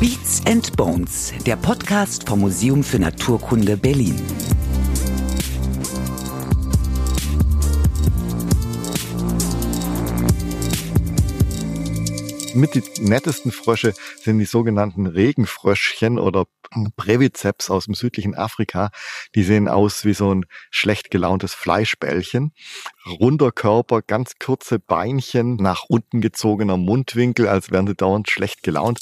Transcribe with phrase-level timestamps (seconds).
[0.00, 4.16] Beats and Bones, der Podcast vom Museum für Naturkunde Berlin.
[12.54, 13.92] Mit die nettesten Frösche
[14.22, 16.46] sind die sogenannten Regenfröschchen oder
[16.96, 18.92] Breviceps aus dem südlichen Afrika.
[19.34, 22.54] Die sehen aus wie so ein schlecht gelauntes Fleischbällchen.
[23.06, 29.00] Runder Körper, ganz kurze Beinchen, nach unten gezogener Mundwinkel, als wären sie dauernd schlecht gelaunt.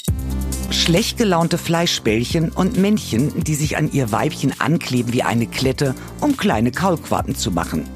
[0.71, 6.37] Schlecht gelaunte Fleischbällchen und Männchen, die sich an ihr Weibchen ankleben wie eine Klette, um
[6.37, 7.89] kleine Kaulquappen zu machen.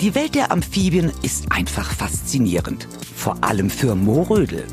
[0.00, 2.88] Die Welt der Amphibien ist einfach faszinierend.
[3.14, 4.64] Vor allem für Mo Rödel.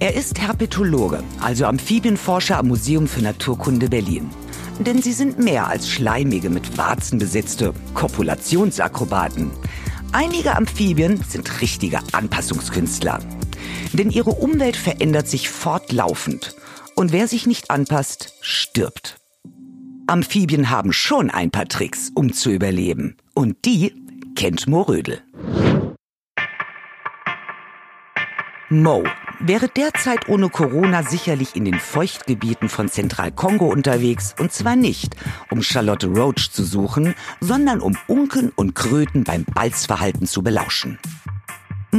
[0.00, 4.28] Er ist Herpetologe, also Amphibienforscher am Museum für Naturkunde Berlin.
[4.78, 9.50] Denn sie sind mehr als schleimige, mit Warzen besetzte Kopulationsakrobaten.
[10.12, 13.20] Einige Amphibien sind richtige Anpassungskünstler.
[13.92, 16.54] Denn ihre Umwelt verändert sich fortlaufend.
[17.02, 19.16] Und wer sich nicht anpasst, stirbt.
[20.06, 23.16] Amphibien haben schon ein paar Tricks, um zu überleben.
[23.34, 23.92] Und die
[24.36, 25.20] kennt Mo Rödel.
[28.70, 29.02] Mo
[29.40, 35.16] wäre derzeit ohne Corona sicherlich in den Feuchtgebieten von Zentralkongo unterwegs und zwar nicht,
[35.50, 41.00] um Charlotte Roach zu suchen, sondern um Unken und Kröten beim Balzverhalten zu belauschen.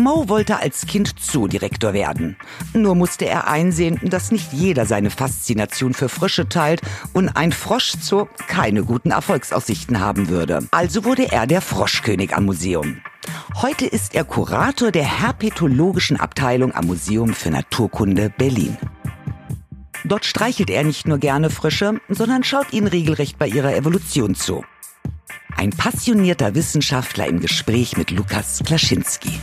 [0.03, 2.35] Mo wollte als Kind Zoodirektor werden.
[2.73, 6.81] Nur musste er einsehen, dass nicht jeder seine Faszination für Frösche teilt
[7.13, 10.67] und ein Froschzoo keine guten Erfolgsaussichten haben würde.
[10.71, 12.97] Also wurde er der Froschkönig am Museum.
[13.61, 18.77] Heute ist er Kurator der herpetologischen Abteilung am Museum für Naturkunde Berlin.
[20.03, 24.65] Dort streichelt er nicht nur gerne Frösche, sondern schaut ihnen regelrecht bei ihrer Evolution zu.
[25.55, 29.39] Ein passionierter Wissenschaftler im Gespräch mit Lukas Klaschinski.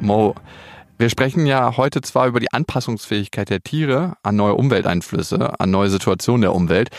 [0.00, 0.34] Mo,
[0.98, 5.90] wir sprechen ja heute zwar über die Anpassungsfähigkeit der Tiere an neue Umwelteinflüsse, an neue
[5.90, 6.90] Situationen der Umwelt,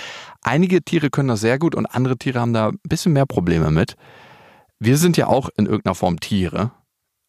[0.44, 3.70] Einige Tiere können das sehr gut und andere Tiere haben da ein bisschen mehr Probleme
[3.70, 3.96] mit.
[4.80, 6.72] Wir sind ja auch in irgendeiner Form Tiere.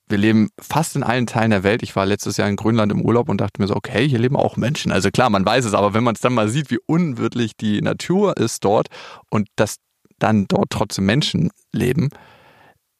[0.09, 1.83] Wir leben fast in allen Teilen der Welt.
[1.83, 4.37] Ich war letztes Jahr in Grönland im Urlaub und dachte mir so, okay, hier leben
[4.37, 4.93] auch Menschen.
[4.93, 7.83] Also klar, man weiß es, aber wenn man es dann mal sieht, wie unwirtlich die
[7.83, 8.89] Natur ist dort
[9.31, 9.77] und dass
[10.19, 12.09] dann dort trotzdem Menschen leben,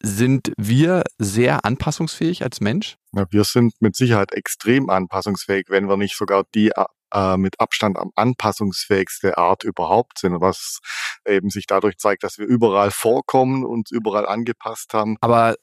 [0.03, 2.97] sind wir sehr anpassungsfähig als Mensch?
[3.13, 6.73] Ja, wir sind mit Sicherheit extrem anpassungsfähig, wenn wir nicht sogar die
[7.13, 10.81] äh, mit Abstand am anpassungsfähigste Art überhaupt sind, was
[11.27, 15.17] eben sich dadurch zeigt, dass wir überall vorkommen, und überall angepasst haben.
[15.21, 15.57] Aber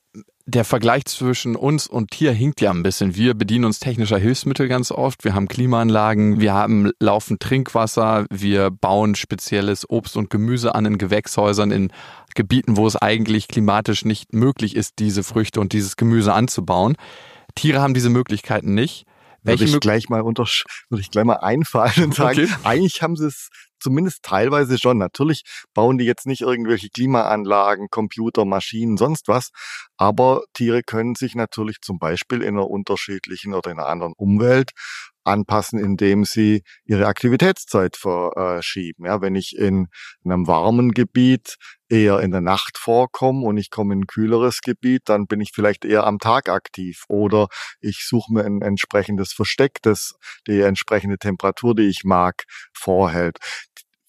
[0.45, 3.15] der Vergleich zwischen uns und Tier hinkt ja ein bisschen.
[3.15, 5.23] Wir bedienen uns technischer Hilfsmittel ganz oft.
[5.23, 10.97] Wir haben Klimaanlagen, wir haben laufend Trinkwasser, wir bauen spezielles Obst und Gemüse an in
[10.97, 11.91] Gewächshäusern in
[12.33, 16.95] Gebieten, wo es eigentlich klimatisch nicht möglich ist, diese Früchte und dieses Gemüse anzubauen.
[17.53, 19.05] Tiere haben diese Möglichkeiten nicht.
[19.43, 20.45] Welche würde ich gleich mal unter,
[20.89, 22.53] würde ich gleich mal einfallen und sagen, okay.
[22.63, 24.97] eigentlich haben sie es zumindest teilweise schon.
[24.97, 29.49] Natürlich bauen die jetzt nicht irgendwelche Klimaanlagen, Computer, Maschinen, sonst was.
[29.97, 34.71] Aber Tiere können sich natürlich zum Beispiel in einer unterschiedlichen oder in einer anderen Umwelt
[35.23, 39.05] anpassen, indem sie ihre Aktivitätszeit verschieben.
[39.05, 39.87] Ja, wenn ich in
[40.23, 41.55] einem warmen Gebiet
[41.89, 45.51] eher in der Nacht vorkomme und ich komme in ein kühleres Gebiet, dann bin ich
[45.53, 47.47] vielleicht eher am Tag aktiv oder
[47.81, 50.13] ich suche mir ein entsprechendes Versteck, das
[50.47, 52.43] die entsprechende Temperatur, die ich mag,
[52.73, 53.37] vorhält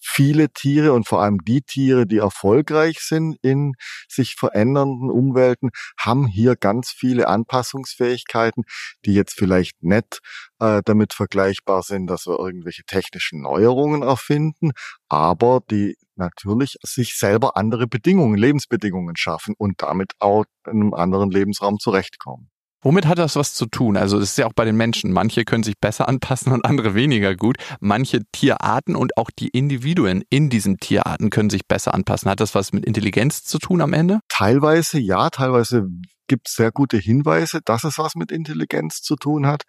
[0.01, 3.73] viele Tiere und vor allem die Tiere, die erfolgreich sind in
[4.09, 8.63] sich verändernden Umwelten, haben hier ganz viele Anpassungsfähigkeiten,
[9.05, 10.19] die jetzt vielleicht nicht
[10.59, 14.71] äh, damit vergleichbar sind, dass wir irgendwelche technischen Neuerungen erfinden,
[15.07, 21.31] aber die natürlich sich selber andere Bedingungen, Lebensbedingungen schaffen und damit auch in einem anderen
[21.31, 22.50] Lebensraum zurechtkommen.
[22.83, 23.95] Womit hat das was zu tun?
[23.95, 25.11] Also es ist ja auch bei den Menschen.
[25.11, 27.57] Manche können sich besser anpassen und andere weniger gut.
[27.79, 32.29] Manche Tierarten und auch die Individuen in diesen Tierarten können sich besser anpassen.
[32.31, 34.19] Hat das was mit Intelligenz zu tun am Ende?
[34.29, 35.87] Teilweise ja, teilweise
[36.31, 39.63] gibt es sehr gute Hinweise, dass es was mit Intelligenz zu tun hat.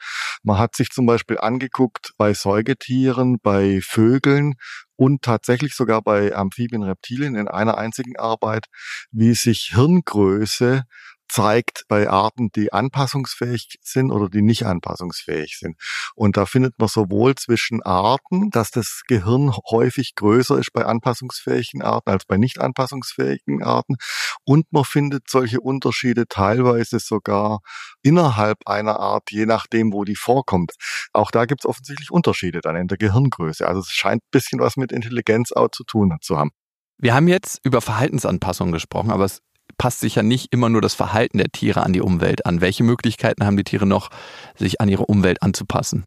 [0.44, 4.54] Man hat sich zum Beispiel angeguckt bei Säugetieren, bei Vögeln
[4.94, 8.66] und tatsächlich sogar bei Amphibien, Reptilien in einer einzigen Arbeit,
[9.10, 10.84] wie sich Hirngröße
[11.32, 15.76] zeigt bei Arten, die anpassungsfähig sind oder die nicht anpassungsfähig sind.
[16.14, 21.80] Und da findet man sowohl zwischen Arten, dass das Gehirn häufig größer ist bei anpassungsfähigen
[21.80, 23.96] Arten als bei nicht anpassungsfähigen Arten.
[24.44, 27.60] Und man findet solche Unterschiede teilweise sogar
[28.02, 30.72] innerhalb einer Art, je nachdem, wo die vorkommt.
[31.14, 33.66] Auch da gibt es offensichtlich Unterschiede dann in der Gehirngröße.
[33.66, 36.50] Also es scheint ein bisschen was mit Intelligenz auch zu tun zu haben.
[36.98, 39.40] Wir haben jetzt über Verhaltensanpassung gesprochen, aber es
[39.82, 42.60] passt sich ja nicht immer nur das Verhalten der Tiere an die Umwelt an.
[42.60, 44.10] Welche Möglichkeiten haben die Tiere noch,
[44.54, 46.04] sich an ihre Umwelt anzupassen?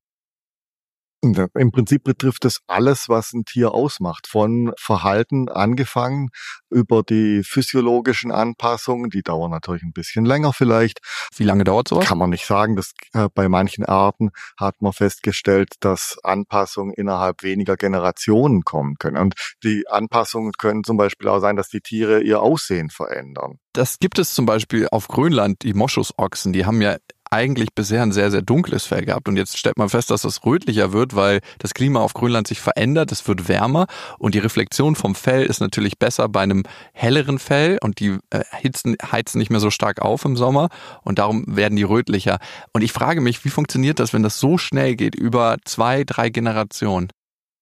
[1.33, 4.27] Im Prinzip betrifft es alles, was ein Tier ausmacht.
[4.27, 6.29] Von Verhalten angefangen
[6.69, 10.99] über die physiologischen Anpassungen, die dauern natürlich ein bisschen länger vielleicht.
[11.35, 12.05] Wie lange dauert sowas?
[12.05, 12.75] Kann man nicht sagen.
[12.75, 19.17] Das, äh, bei manchen Arten hat man festgestellt, dass Anpassungen innerhalb weniger Generationen kommen können.
[19.17, 19.33] Und
[19.63, 23.59] die Anpassungen können zum Beispiel auch sein, dass die Tiere ihr Aussehen verändern.
[23.73, 26.97] Das gibt es zum Beispiel auf Grönland, die Moschusochsen, die haben ja
[27.31, 29.27] eigentlich bisher ein sehr, sehr dunkles Fell gehabt.
[29.27, 32.59] Und jetzt stellt man fest, dass das rötlicher wird, weil das Klima auf Grönland sich
[32.59, 33.87] verändert, es wird wärmer
[34.17, 36.63] und die Reflexion vom Fell ist natürlich besser bei einem
[36.93, 40.69] helleren Fell und die äh, hitzen, heizen nicht mehr so stark auf im Sommer
[41.03, 42.39] und darum werden die rötlicher.
[42.73, 46.29] Und ich frage mich, wie funktioniert das, wenn das so schnell geht, über zwei, drei
[46.29, 47.09] Generationen?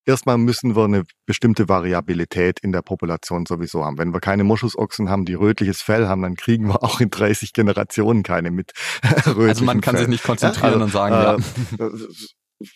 [0.05, 3.97] Erstmal müssen wir eine bestimmte Variabilität in der Population sowieso haben.
[3.97, 7.53] Wenn wir keine Moschusochsen haben, die rötliches Fell haben, dann kriegen wir auch in 30
[7.53, 8.73] Generationen keine mit
[9.25, 10.05] rötlichem Also man kann Fell.
[10.05, 11.15] sich nicht konzentrieren ja, also, und sagen,
[11.79, 11.89] äh, ja.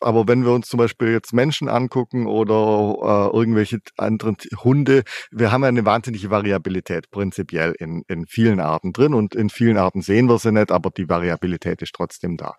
[0.02, 5.52] Aber wenn wir uns zum Beispiel jetzt Menschen angucken oder äh, irgendwelche anderen Hunde, wir
[5.52, 10.02] haben ja eine wahnsinnige Variabilität prinzipiell in, in vielen Arten drin und in vielen Arten
[10.02, 12.56] sehen wir sie nicht, aber die Variabilität ist trotzdem da.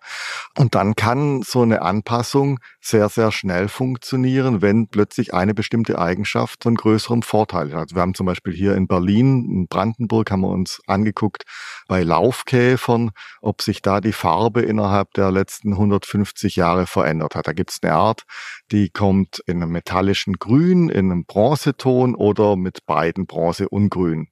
[0.57, 6.63] Und dann kann so eine Anpassung sehr, sehr schnell funktionieren, wenn plötzlich eine bestimmte Eigenschaft
[6.63, 7.75] von größerem Vorteil ist.
[7.75, 11.43] Also wir haben zum Beispiel hier in Berlin, in Brandenburg, haben wir uns angeguckt
[11.87, 13.11] bei Laufkäfern,
[13.41, 17.47] ob sich da die Farbe innerhalb der letzten 150 Jahre verändert verändert hat.
[17.47, 18.23] Da gibt es eine Art,
[18.71, 24.27] die kommt in einem metallischen Grün, in einem Bronzeton oder mit beiden Bronze und Grün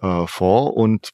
[0.00, 0.76] äh, vor.
[0.76, 1.10] Und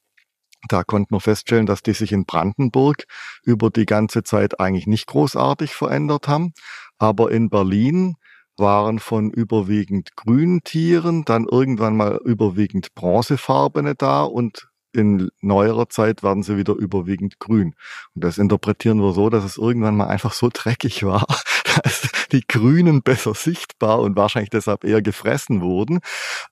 [0.69, 3.05] da konnten wir feststellen, dass die sich in Brandenburg
[3.45, 6.53] über die ganze Zeit eigentlich nicht großartig verändert haben.
[6.99, 8.17] Aber in Berlin
[8.59, 16.23] waren von überwiegend grünen Tieren dann irgendwann mal überwiegend bronzefarbene da und in neuerer Zeit
[16.23, 17.75] werden sie wieder überwiegend grün.
[18.15, 21.27] Und das interpretieren wir so, dass es irgendwann mal einfach so dreckig war,
[21.85, 26.01] dass die Grünen besser sichtbar und wahrscheinlich deshalb eher gefressen wurden.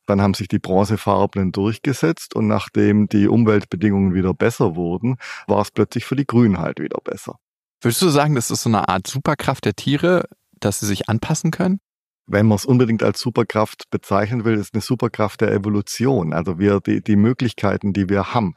[0.07, 5.71] Dann haben sich die Bronzefarbenen durchgesetzt und nachdem die Umweltbedingungen wieder besser wurden, war es
[5.71, 7.39] plötzlich für die Grünen halt wieder besser.
[7.81, 10.29] Würdest du sagen, das ist so eine Art Superkraft der Tiere,
[10.61, 11.81] dass sie sich anpassen können?
[12.27, 16.33] Wenn man es unbedingt als Superkraft bezeichnen will, ist eine Superkraft der Evolution.
[16.33, 18.55] Also wir, die, die Möglichkeiten, die wir haben,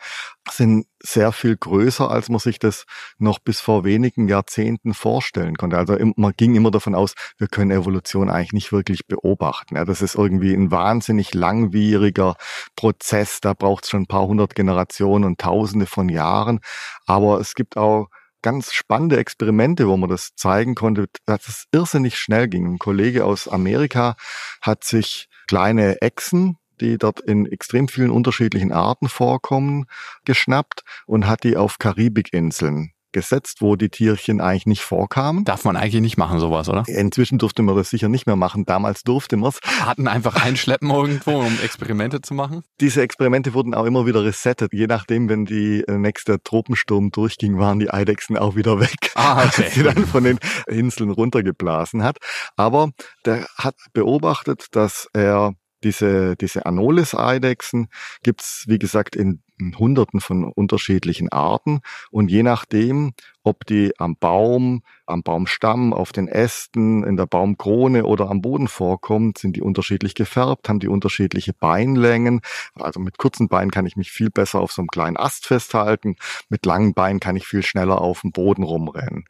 [0.50, 2.86] sind sehr viel größer, als man sich das
[3.18, 5.78] noch bis vor wenigen Jahrzehnten vorstellen konnte.
[5.78, 9.76] Also man ging immer davon aus, wir können Evolution eigentlich nicht wirklich beobachten.
[9.76, 12.36] Ja, das ist irgendwie ein wahnsinnig langwieriger
[12.76, 13.42] Prozess.
[13.42, 16.62] Da braucht es schon ein paar hundert Generationen und Tausende von Jahren.
[17.06, 18.08] Aber es gibt auch
[18.42, 22.68] ganz spannende Experimente, wo man das zeigen konnte, dass es irrsinnig schnell ging.
[22.68, 24.16] Ein Kollege aus Amerika
[24.62, 29.86] hat sich kleine Echsen, die dort in extrem vielen unterschiedlichen Arten vorkommen,
[30.26, 35.44] geschnappt und hat die auf Karibikinseln gesetzt, wo die Tierchen eigentlich nicht vorkamen.
[35.44, 36.84] Darf man eigentlich nicht machen, sowas, oder?
[36.88, 38.64] Inzwischen durfte man das sicher nicht mehr machen.
[38.66, 39.60] Damals durfte man es.
[39.82, 42.62] Hatten einfach einschleppen irgendwo, um Experimente zu machen?
[42.80, 44.72] Diese Experimente wurden auch immer wieder resettet.
[44.72, 49.12] Je nachdem, wenn die äh, nächste Tropensturm durchging, waren die Eidechsen auch wieder weg.
[49.16, 49.64] Ah, okay.
[49.64, 50.38] Als sie dann von den
[50.68, 52.18] Inseln runtergeblasen hat.
[52.56, 52.92] Aber
[53.26, 55.54] der hat beobachtet, dass er
[55.88, 57.88] diese, diese Anolis-Eidechsen
[58.22, 59.42] gibt's wie gesagt, in
[59.80, 61.80] Hunderten von unterschiedlichen Arten.
[62.12, 63.14] Und je nachdem,
[63.44, 68.68] ob die am Baum, am Baumstamm, auf den Ästen, in der Baumkrone oder am Boden
[68.68, 72.42] vorkommen, sind die unterschiedlich gefärbt, haben die unterschiedliche Beinlängen.
[72.76, 76.18] Also mit kurzen Beinen kann ich mich viel besser auf so einem kleinen Ast festhalten.
[76.50, 79.26] Mit langen Beinen kann ich viel schneller auf dem Boden rumrennen.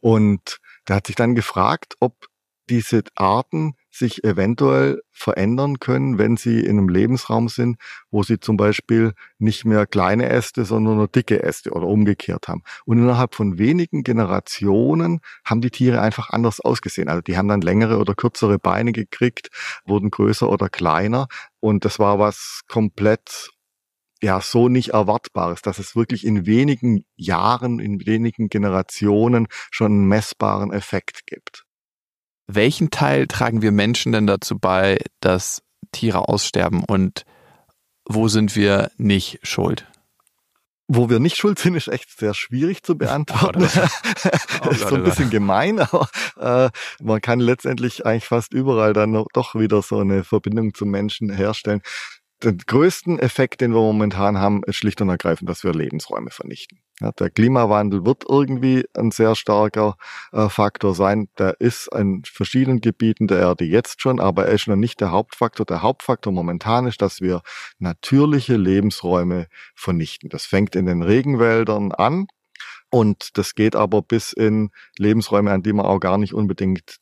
[0.00, 2.26] Und der hat sich dann gefragt, ob
[2.70, 7.76] diese Arten sich eventuell verändern können, wenn sie in einem Lebensraum sind,
[8.10, 12.62] wo sie zum Beispiel nicht mehr kleine Äste, sondern nur dicke Äste oder umgekehrt haben.
[12.84, 17.08] Und innerhalb von wenigen Generationen haben die Tiere einfach anders ausgesehen.
[17.08, 19.48] Also die haben dann längere oder kürzere Beine gekriegt,
[19.84, 21.26] wurden größer oder kleiner.
[21.58, 23.50] Und das war was komplett
[24.22, 30.08] ja so nicht erwartbares, dass es wirklich in wenigen Jahren, in wenigen Generationen schon einen
[30.08, 31.64] messbaren Effekt gibt
[32.54, 37.24] welchen Teil tragen wir Menschen denn dazu bei, dass Tiere aussterben und
[38.04, 39.86] wo sind wir nicht schuld?
[40.88, 43.62] Wo wir nicht schuld sind, ist echt sehr schwierig zu beantworten.
[43.62, 48.92] Oh, das ist so ein bisschen gemein, aber äh, man kann letztendlich eigentlich fast überall
[48.92, 51.82] dann doch wieder so eine Verbindung zum Menschen herstellen.
[52.42, 56.80] den größten Effekt, den wir momentan haben, ist schlicht und ergreifend, dass wir Lebensräume vernichten.
[57.00, 59.96] Ja, der Klimawandel wird irgendwie ein sehr starker
[60.32, 61.28] äh, Faktor sein.
[61.38, 65.10] Der ist in verschiedenen Gebieten der Erde jetzt schon, aber er ist noch nicht der
[65.10, 65.64] Hauptfaktor.
[65.64, 67.42] Der Hauptfaktor momentan ist, dass wir
[67.78, 70.28] natürliche Lebensräume vernichten.
[70.28, 72.26] Das fängt in den Regenwäldern an
[72.90, 76.98] und das geht aber bis in Lebensräume, an die man auch gar nicht unbedingt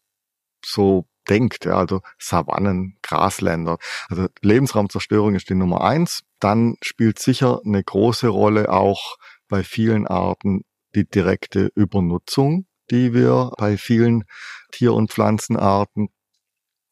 [0.64, 3.78] so denkt, ja, also Savannen, Grasländer.
[4.08, 6.22] Also Lebensraumzerstörung ist die Nummer eins.
[6.40, 9.16] Dann spielt sicher eine große Rolle auch
[9.48, 10.64] bei vielen Arten
[10.94, 14.24] die direkte Übernutzung, die wir bei vielen
[14.72, 16.08] Tier- und Pflanzenarten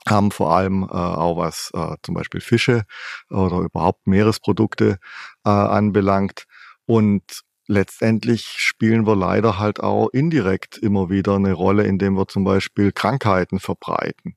[0.07, 2.85] haben, vor allem äh, auch was äh, zum Beispiel Fische
[3.31, 4.99] oder überhaupt Meeresprodukte
[5.45, 6.47] äh, anbelangt.
[6.87, 12.45] Und letztendlich spielen wir leider halt auch indirekt immer wieder eine Rolle, indem wir zum
[12.45, 14.37] Beispiel Krankheiten verbreiten.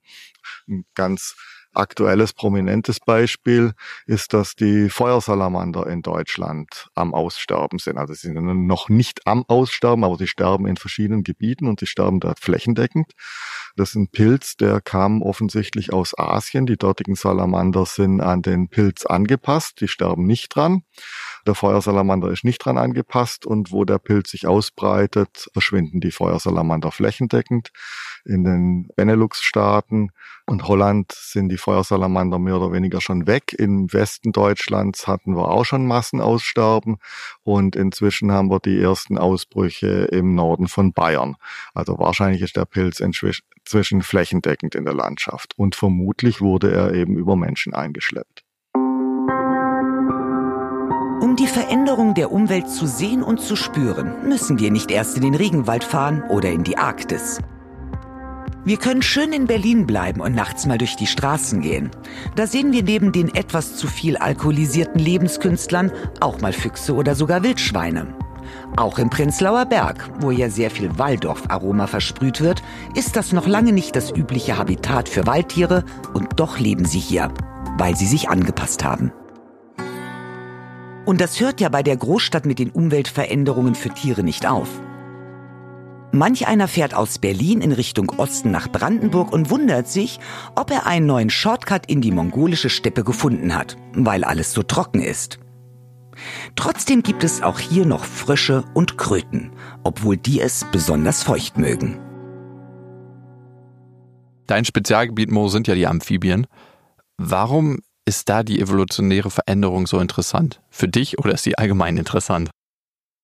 [0.67, 1.35] Ein ganz
[1.73, 3.73] aktuelles, prominentes Beispiel
[4.05, 7.97] ist, dass die Feuersalamander in Deutschland am Aussterben sind.
[7.97, 11.87] Also sie sind noch nicht am Aussterben, aber sie sterben in verschiedenen Gebieten und sie
[11.87, 13.11] sterben dort flächendeckend.
[13.75, 16.65] Das ist ein Pilz, der kam offensichtlich aus Asien.
[16.65, 20.83] Die dortigen Salamander sind an den Pilz angepasst, die sterben nicht dran.
[21.47, 26.91] Der Feuersalamander ist nicht dran angepasst und wo der Pilz sich ausbreitet, verschwinden die Feuersalamander
[26.91, 27.71] flächendeckend.
[28.25, 30.11] In den Benelux-Staaten
[30.45, 33.53] und Holland sind die Feuersalamander mehr oder weniger schon weg.
[33.57, 36.97] Im Westen Deutschlands hatten wir auch schon Massenaussterben
[37.43, 41.35] und inzwischen haben wir die ersten Ausbrüche im Norden von Bayern.
[41.73, 47.15] Also wahrscheinlich ist der Pilz inzwischen flächendeckend in der Landschaft und vermutlich wurde er eben
[47.17, 48.38] über Menschen eingeschleppt.
[51.39, 55.35] Die Veränderung der Umwelt zu sehen und zu spüren, müssen wir nicht erst in den
[55.35, 57.39] Regenwald fahren oder in die Arktis.
[58.65, 61.91] Wir können schön in Berlin bleiben und nachts mal durch die Straßen gehen.
[62.35, 67.41] Da sehen wir neben den etwas zu viel alkoholisierten Lebenskünstlern auch mal Füchse oder sogar
[67.41, 68.13] Wildschweine.
[68.75, 72.61] Auch im Prenzlauer Berg, wo ja sehr viel Walldorf-Aroma versprüht wird,
[72.95, 77.31] ist das noch lange nicht das übliche Habitat für Waldtiere und doch leben sie hier,
[77.77, 79.13] weil sie sich angepasst haben.
[81.09, 84.69] Und das hört ja bei der Großstadt mit den Umweltveränderungen für Tiere nicht auf.
[86.11, 90.19] Manch einer fährt aus Berlin in Richtung Osten nach Brandenburg und wundert sich,
[90.55, 95.01] ob er einen neuen Shortcut in die mongolische Steppe gefunden hat, weil alles so trocken
[95.01, 95.39] ist.
[96.55, 99.51] Trotzdem gibt es auch hier noch Frösche und Kröten,
[99.83, 101.99] obwohl die es besonders feucht mögen.
[104.45, 106.45] Dein Spezialgebiet, Mo, sind ja die Amphibien.
[107.17, 110.61] Warum ist da die evolutionäre Veränderung so interessant?
[110.71, 112.49] Für dich oder ist sie allgemein interessant?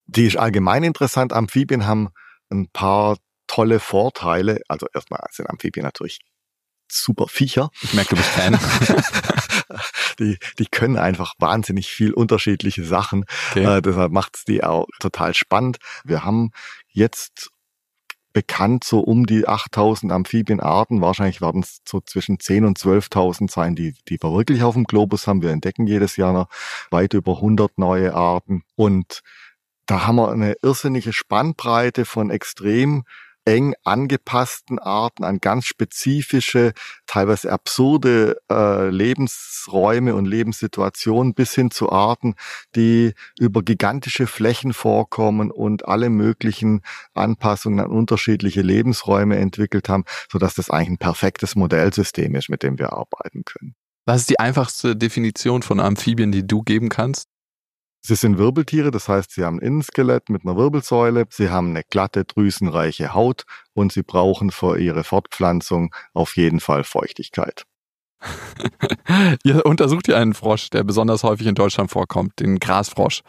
[0.06, 1.34] Die ist allgemein interessant.
[1.34, 2.10] Amphibien haben
[2.52, 4.62] ein paar tolle Vorteile.
[4.68, 6.20] Also erstmal sind Amphibien natürlich
[6.88, 7.72] super Viecher.
[7.82, 8.60] Ich merke, du bist Fan.
[10.20, 13.26] die, die können einfach wahnsinnig viel unterschiedliche Sachen.
[13.50, 13.78] Okay.
[13.78, 15.78] Äh, deshalb macht's die auch total spannend.
[16.04, 16.52] Wir haben
[16.90, 17.50] jetzt
[18.36, 21.00] bekannt so um die 8000 Amphibienarten.
[21.00, 24.84] Wahrscheinlich werden es so zwischen 10 und 12.000 sein, die, die wir wirklich auf dem
[24.84, 25.42] Globus haben.
[25.42, 26.50] Wir entdecken jedes Jahr noch
[26.92, 28.64] weit über 100 neue Arten.
[28.76, 29.22] Und
[29.86, 33.06] da haben wir eine irrsinnige Spannbreite von extrem
[33.46, 36.74] eng angepassten Arten an ganz spezifische,
[37.06, 42.36] teilweise absurde äh, Lebensräume und Lebenssituationen bis hin zu Arten,
[42.76, 46.82] die über gigantische Flächen vorkommen und alle möglichen
[47.14, 52.80] Anpassungen an unterschiedliche Lebensräume entwickelt haben, sodass das eigentlich ein perfektes Modellsystem ist, mit dem
[52.80, 53.76] wir arbeiten können.
[54.08, 57.28] Was ist die einfachste Definition von Amphibien, die du geben kannst?
[58.08, 61.82] Sie sind Wirbeltiere, das heißt, sie haben ein Innenskelett mit einer Wirbelsäule, sie haben eine
[61.84, 67.66] glatte, drüsenreiche Haut und sie brauchen für ihre Fortpflanzung auf jeden Fall Feuchtigkeit.
[69.44, 73.22] Ihr untersucht ja einen Frosch, der besonders häufig in Deutschland vorkommt, den Grasfrosch.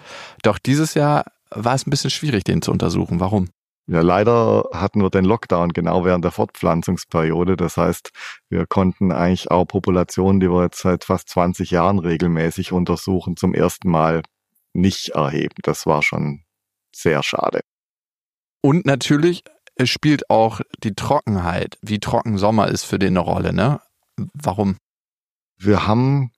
[0.43, 3.19] Doch dieses Jahr war es ein bisschen schwierig, den zu untersuchen.
[3.19, 3.49] Warum?
[3.87, 7.57] Ja, leider hatten wir den Lockdown genau während der Fortpflanzungsperiode.
[7.57, 8.11] Das heißt,
[8.51, 13.55] wir konnten eigentlich auch Populationen, die wir jetzt seit fast 20 Jahren regelmäßig untersuchen, zum
[13.55, 14.21] ersten Mal
[14.77, 15.57] nicht erheben.
[15.63, 16.45] Das war schon
[16.95, 17.61] sehr schade.
[18.63, 19.43] Und natürlich
[19.85, 23.81] spielt auch die Trockenheit, wie trocken Sommer ist für den eine Rolle, ne?
[24.17, 24.79] Warum?
[25.59, 26.31] Wir haben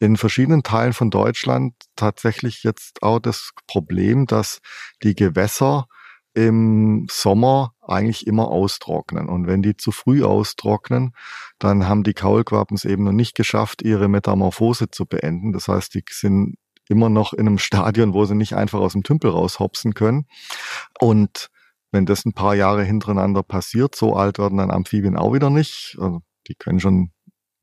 [0.00, 4.60] in verschiedenen Teilen von Deutschland tatsächlich jetzt auch das Problem, dass
[5.02, 5.86] die Gewässer
[6.34, 9.28] im Sommer eigentlich immer austrocknen.
[9.28, 11.12] Und wenn die zu früh austrocknen,
[11.58, 15.52] dann haben die Kaulquappen es eben noch nicht geschafft, ihre Metamorphose zu beenden.
[15.52, 16.56] Das heißt, die sind
[16.88, 20.26] immer noch in einem Stadion, wo sie nicht einfach aus dem Tümpel raushopsen können.
[21.00, 21.50] Und
[21.90, 25.96] wenn das ein paar Jahre hintereinander passiert, so alt werden dann Amphibien auch wieder nicht.
[26.00, 27.12] Also die können schon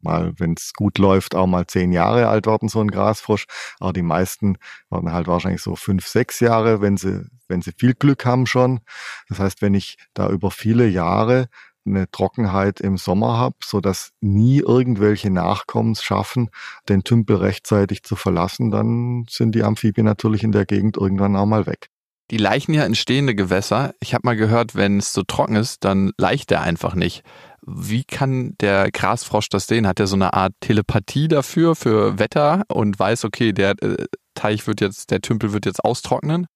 [0.02, 3.46] mal, wenn es gut läuft, auch mal zehn Jahre alt werden, so ein Grasfrosch.
[3.80, 4.58] Aber die meisten
[4.90, 8.80] werden halt wahrscheinlich so fünf, sechs Jahre, wenn sie, wenn sie viel Glück haben schon.
[9.28, 11.48] Das heißt, wenn ich da über viele Jahre
[11.86, 16.50] eine Trockenheit im Sommer habe, so dass nie irgendwelche Nachkommens schaffen,
[16.90, 21.46] den Tümpel rechtzeitig zu verlassen, dann sind die Amphibien natürlich in der Gegend irgendwann auch
[21.46, 21.90] mal weg.
[22.32, 23.94] Die leichen ja in stehende Gewässer.
[24.00, 27.24] Ich habe mal gehört, wenn es so trocken ist, dann leicht er einfach nicht.
[27.62, 29.88] Wie kann der Grasfrosch das sehen?
[29.88, 34.66] Hat er so eine Art Telepathie dafür, für Wetter und weiß, okay, der äh, Teich
[34.68, 36.48] wird jetzt, der Tümpel wird jetzt austrocknen?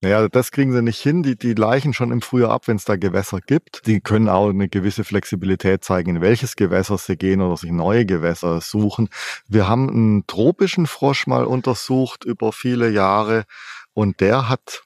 [0.00, 1.24] Naja, das kriegen sie nicht hin.
[1.24, 3.86] Die, die leichen schon im Frühjahr ab, wenn es da Gewässer gibt.
[3.86, 8.06] Die können auch eine gewisse Flexibilität zeigen, in welches Gewässer sie gehen oder sich neue
[8.06, 9.08] Gewässer suchen.
[9.48, 13.44] Wir haben einen tropischen Frosch mal untersucht über viele Jahre
[13.92, 14.84] und der hat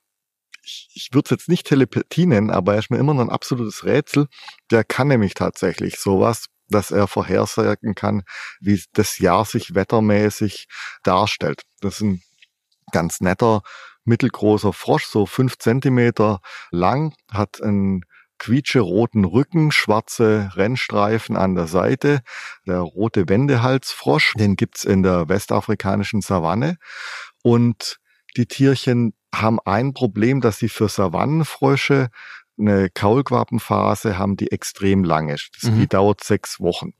[0.65, 3.31] ich, ich würde es jetzt nicht Telepathie nennen, aber er ist mir immer noch ein
[3.31, 4.29] absolutes Rätsel.
[4.71, 8.23] Der kann nämlich tatsächlich sowas, dass er vorhersagen kann,
[8.61, 10.69] wie das Jahr sich wettermäßig
[11.03, 11.63] darstellt.
[11.81, 12.23] Das ist ein
[12.93, 13.63] ganz netter,
[14.05, 16.41] mittelgroßer Frosch, so fünf Zentimeter
[16.71, 18.03] lang, hat einen
[18.39, 22.23] quietsche-roten Rücken, schwarze Rennstreifen an der Seite.
[22.67, 26.77] Der rote Wendehalsfrosch, den gibt's in der westafrikanischen Savanne.
[27.43, 27.99] Und
[28.37, 32.09] die Tierchen haben ein Problem, dass sie für Savannenfrösche
[32.59, 35.51] eine Kaulquappenphase haben, die extrem lang ist.
[35.63, 35.79] Mhm.
[35.79, 36.93] Die dauert sechs Wochen.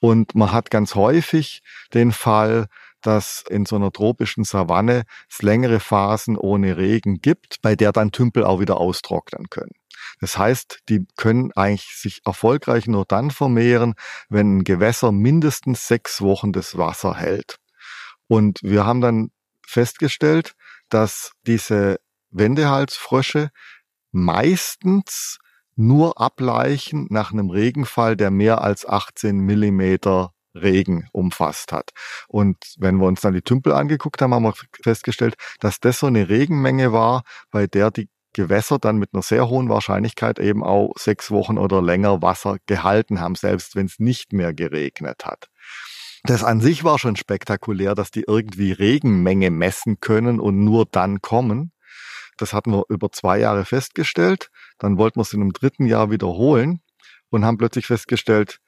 [0.00, 1.60] Und man hat ganz häufig
[1.94, 2.66] den Fall,
[3.02, 8.12] dass in so einer tropischen Savanne es längere Phasen ohne Regen gibt, bei der dann
[8.12, 9.72] Tümpel auch wieder austrocknen können.
[10.20, 13.94] Das heißt, die können eigentlich sich erfolgreich nur dann vermehren,
[14.28, 17.58] wenn ein Gewässer mindestens sechs Wochen das Wasser hält.
[18.26, 19.30] Und wir haben dann
[19.66, 20.54] festgestellt,
[20.88, 22.00] dass diese
[22.30, 23.50] Wendehalsfrösche
[24.10, 25.38] meistens
[25.76, 31.90] nur ableichen nach einem Regenfall, der mehr als 18 Millimeter Regen umfasst hat.
[32.28, 36.06] Und wenn wir uns dann die Tümpel angeguckt haben, haben wir festgestellt, dass das so
[36.06, 40.92] eine Regenmenge war, bei der die Gewässer dann mit einer sehr hohen Wahrscheinlichkeit eben auch
[40.96, 45.48] sechs Wochen oder länger Wasser gehalten haben, selbst wenn es nicht mehr geregnet hat.
[46.24, 51.20] Das an sich war schon spektakulär, dass die irgendwie Regenmenge messen können und nur dann
[51.20, 51.72] kommen.
[52.36, 54.50] Das hatten wir über zwei Jahre festgestellt.
[54.78, 56.80] Dann wollten wir es in einem dritten Jahr wiederholen
[57.30, 58.60] und haben plötzlich festgestellt,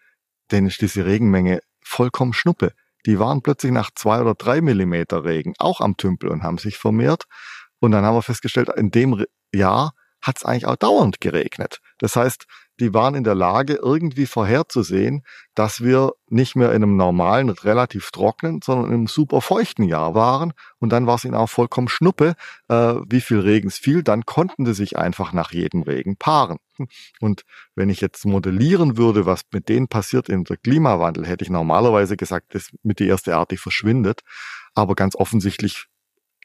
[0.51, 2.73] denn ist diese Regenmenge vollkommen Schnuppe.
[3.07, 6.79] Die waren plötzlich nach zwei oder drei Millimeter Regen auch am Tümpel und haben sich
[6.79, 7.25] vermehrt.
[7.81, 9.25] Und dann haben wir festgestellt, in dem
[9.55, 11.81] Jahr hat es eigentlich auch dauernd geregnet.
[11.99, 12.45] Das heißt,
[12.79, 15.23] die waren in der Lage, irgendwie vorherzusehen,
[15.55, 20.15] dass wir nicht mehr in einem normalen, relativ trockenen, sondern in einem super feuchten Jahr
[20.15, 20.53] waren.
[20.79, 22.35] Und dann war es ihnen auch vollkommen schnuppe,
[22.69, 24.03] äh, wie viel Regen es fiel.
[24.03, 26.59] Dann konnten sie sich einfach nach jedem Regen paaren.
[27.21, 27.43] Und
[27.75, 32.55] wenn ich jetzt modellieren würde, was mit denen passiert der Klimawandel, hätte ich normalerweise gesagt,
[32.55, 34.21] das mit die erste Art, die verschwindet.
[34.75, 35.87] Aber ganz offensichtlich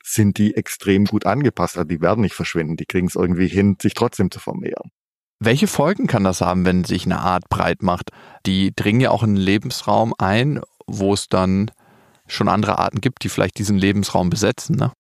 [0.04, 1.78] sind die extrem gut angepasst.
[1.78, 2.78] Also die werden nicht verschwinden.
[2.78, 4.92] Die kriegen es irgendwie hin, sich trotzdem zu vermehren.
[5.40, 8.12] Welche Folgen kann das haben, wenn sich eine Art breit macht?
[8.46, 11.72] Die dringen ja auch in einen Lebensraum ein, wo es dann
[12.28, 14.94] schon andere Arten gibt, die vielleicht diesen Lebensraum besetzen, ne?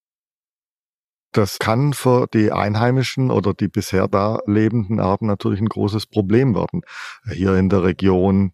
[1.35, 6.55] Das kann für die Einheimischen oder die bisher da lebenden Arten natürlich ein großes Problem
[6.55, 6.83] werden.
[7.29, 8.53] Hier in der Region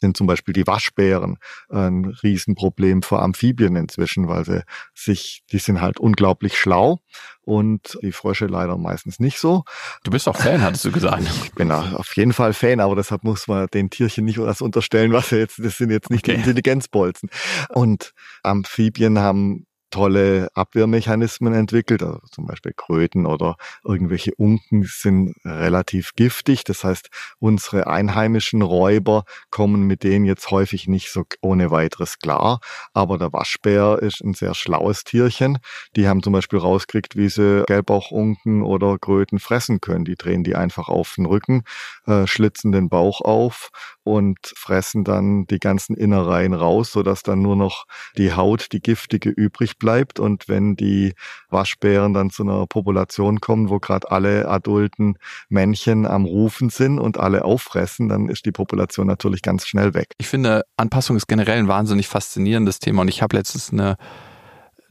[0.00, 1.38] sind zum Beispiel die Waschbären
[1.70, 6.98] ein Riesenproblem für Amphibien inzwischen, weil sie sich, die sind halt unglaublich schlau
[7.42, 9.62] und die Frösche leider meistens nicht so.
[10.02, 11.22] Du bist auch Fan, hattest du gesagt.
[11.44, 15.12] Ich bin auf jeden Fall Fan, aber deshalb muss man den Tierchen nicht das unterstellen,
[15.12, 16.32] was sie jetzt, das sind jetzt nicht okay.
[16.32, 17.30] die Intelligenzbolzen.
[17.68, 18.12] Und
[18.42, 22.02] Amphibien haben tolle Abwehrmechanismen entwickelt.
[22.02, 26.64] Also zum Beispiel Kröten oder irgendwelche Unken sind relativ giftig.
[26.64, 32.60] Das heißt, unsere einheimischen Räuber kommen mit denen jetzt häufig nicht so ohne weiteres klar.
[32.92, 35.58] Aber der Waschbär ist ein sehr schlaues Tierchen.
[35.96, 40.04] Die haben zum Beispiel rausgekriegt, wie sie Gelbauchunken oder Kröten fressen können.
[40.04, 41.62] Die drehen die einfach auf den Rücken,
[42.06, 43.70] äh, schlitzen den Bauch auf
[44.06, 49.30] und fressen dann die ganzen Innereien raus, sodass dann nur noch die Haut, die giftige,
[49.30, 50.20] übrig bleibt.
[50.20, 51.14] Und wenn die
[51.50, 57.18] Waschbären dann zu einer Population kommen, wo gerade alle adulten Männchen am Rufen sind und
[57.18, 60.12] alle auffressen, dann ist die Population natürlich ganz schnell weg.
[60.18, 63.02] Ich finde, Anpassung ist generell ein wahnsinnig faszinierendes Thema.
[63.02, 63.96] Und ich habe letztens eine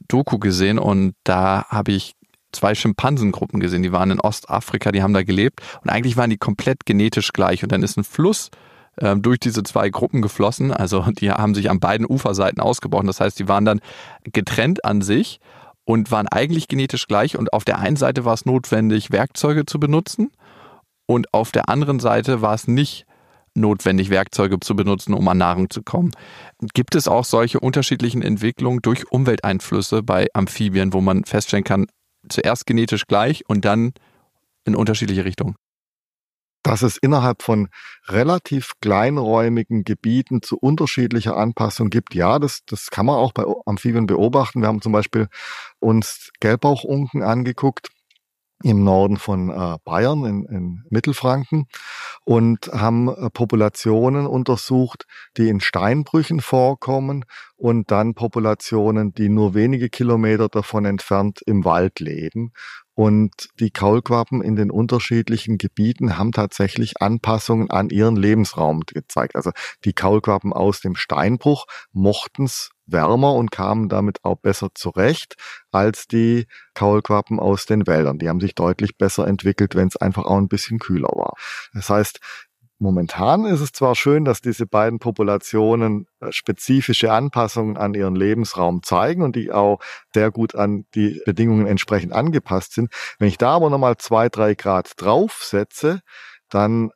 [0.08, 2.12] Doku gesehen und da habe ich
[2.52, 6.36] zwei Schimpansengruppen gesehen, die waren in Ostafrika, die haben da gelebt und eigentlich waren die
[6.36, 8.50] komplett genetisch gleich und dann ist ein Fluss
[9.00, 10.72] ähm, durch diese zwei Gruppen geflossen.
[10.72, 13.06] Also die haben sich an beiden Uferseiten ausgebrochen.
[13.06, 13.80] Das heißt, die waren dann
[14.32, 15.40] getrennt an sich
[15.84, 17.36] und waren eigentlich genetisch gleich.
[17.36, 20.30] Und auf der einen Seite war es notwendig, Werkzeuge zu benutzen
[21.06, 23.06] und auf der anderen Seite war es nicht
[23.54, 26.10] notwendig, Werkzeuge zu benutzen, um an Nahrung zu kommen.
[26.74, 31.86] Gibt es auch solche unterschiedlichen Entwicklungen durch Umwelteinflüsse bei Amphibien, wo man feststellen kann,
[32.28, 33.92] zuerst genetisch gleich und dann
[34.64, 35.54] in unterschiedliche Richtungen?
[36.66, 37.68] Dass es innerhalb von
[38.08, 42.12] relativ kleinräumigen Gebieten zu unterschiedlicher Anpassung gibt.
[42.12, 44.62] Ja, das, das kann man auch bei Amphibien beobachten.
[44.62, 45.28] Wir haben zum Beispiel
[45.78, 47.90] uns Gelbbauchunken angeguckt
[48.64, 51.66] im Norden von äh, Bayern, in, in Mittelfranken,
[52.24, 55.04] und haben äh, Populationen untersucht,
[55.36, 57.26] die in Steinbrüchen vorkommen
[57.56, 62.50] und dann Populationen, die nur wenige Kilometer davon entfernt im Wald leben.
[62.96, 69.36] Und die Kaulquappen in den unterschiedlichen Gebieten haben tatsächlich Anpassungen an ihren Lebensraum gezeigt.
[69.36, 69.50] Also
[69.84, 75.34] die Kaulquappen aus dem Steinbruch mochten's wärmer und kamen damit auch besser zurecht
[75.72, 78.18] als die Kaulquappen aus den Wäldern.
[78.18, 81.34] Die haben sich deutlich besser entwickelt, wenn es einfach auch ein bisschen kühler war.
[81.74, 82.20] Das heißt,
[82.78, 88.82] Momentan ist es zwar schön, dass diese beiden Populationen äh, spezifische Anpassungen an ihren Lebensraum
[88.82, 89.80] zeigen und die auch
[90.12, 92.92] sehr gut an die Bedingungen entsprechend angepasst sind.
[93.18, 96.00] Wenn ich da aber nochmal zwei, drei Grad draufsetze,
[96.50, 96.90] dann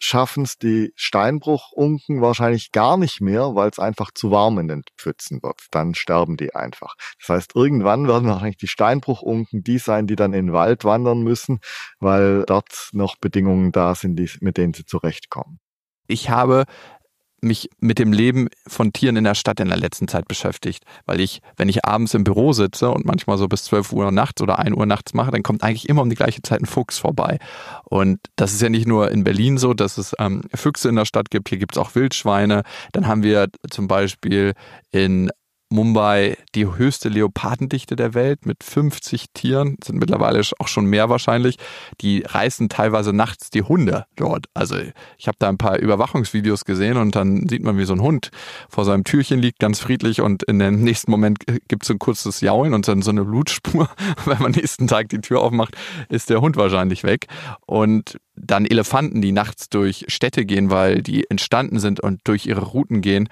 [0.00, 4.82] schaffen es die Steinbruchunken wahrscheinlich gar nicht mehr, weil es einfach zu warm in den
[4.96, 5.60] Pfützen wird.
[5.70, 6.96] Dann sterben die einfach.
[7.20, 11.22] Das heißt, irgendwann werden wahrscheinlich die Steinbruchunken die sein, die dann in den Wald wandern
[11.22, 11.60] müssen,
[12.00, 15.60] weil dort noch Bedingungen da sind, die, mit denen sie zurechtkommen.
[16.06, 16.64] Ich habe
[17.42, 21.20] mich mit dem Leben von Tieren in der Stadt in der letzten Zeit beschäftigt, weil
[21.20, 24.58] ich, wenn ich abends im Büro sitze und manchmal so bis 12 Uhr nachts oder
[24.58, 27.38] 1 Uhr nachts mache, dann kommt eigentlich immer um die gleiche Zeit ein Fuchs vorbei.
[27.84, 31.04] Und das ist ja nicht nur in Berlin so, dass es ähm, Füchse in der
[31.04, 32.62] Stadt gibt, hier gibt es auch Wildschweine.
[32.92, 34.54] Dann haben wir zum Beispiel
[34.90, 35.30] in
[35.72, 41.56] Mumbai die höchste Leopardendichte der Welt mit 50 Tieren, sind mittlerweile auch schon mehr wahrscheinlich.
[42.00, 44.46] Die reißen teilweise nachts die Hunde dort.
[44.52, 44.76] Also
[45.16, 48.30] ich habe da ein paar Überwachungsvideos gesehen und dann sieht man, wie so ein Hund
[48.68, 52.40] vor seinem Türchen liegt, ganz friedlich und in dem nächsten Moment gibt es ein kurzes
[52.40, 53.88] Jaulen und dann so eine Blutspur.
[54.24, 55.76] Wenn man nächsten Tag die Tür aufmacht,
[56.08, 57.26] ist der Hund wahrscheinlich weg.
[57.66, 62.62] Und dann Elefanten, die nachts durch Städte gehen, weil die entstanden sind und durch ihre
[62.62, 63.28] Routen gehen.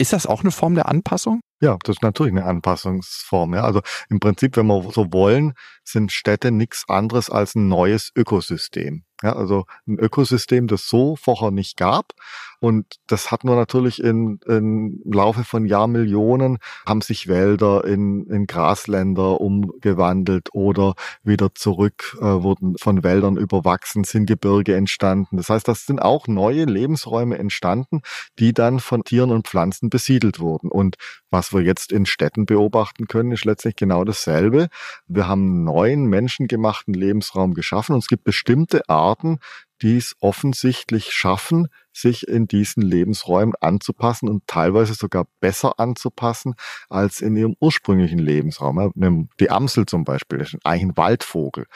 [0.00, 1.42] Ist das auch eine Form der Anpassung?
[1.60, 3.52] Ja, das ist natürlich eine Anpassungsform.
[3.52, 3.64] Ja.
[3.64, 5.52] Also im Prinzip, wenn wir so wollen,
[5.84, 9.04] sind Städte nichts anderes als ein neues Ökosystem.
[9.22, 12.12] Ja, also ein Ökosystem, das so vorher nicht gab.
[12.60, 18.46] Und das hat nur natürlich in, in Laufe von Jahrmillionen haben sich Wälder in, in
[18.46, 25.38] Grasländer umgewandelt oder wieder zurück äh, wurden von Wäldern überwachsen, sind Gebirge entstanden.
[25.38, 28.02] Das heißt, das sind auch neue Lebensräume entstanden,
[28.38, 30.70] die dann von Tieren und Pflanzen besiedelt wurden.
[30.70, 30.96] Und
[31.30, 34.68] was wir jetzt in Städten beobachten können, ist letztlich genau dasselbe.
[35.06, 39.38] Wir haben neuen menschengemachten Lebensraum geschaffen und es gibt bestimmte Arten,
[39.82, 46.54] die es offensichtlich schaffen, sich in diesen Lebensräumen anzupassen und teilweise sogar besser anzupassen
[46.88, 48.92] als in ihrem ursprünglichen Lebensraum.
[49.40, 51.66] Die Amsel zum Beispiel ist eigentlich ein Waldvogel.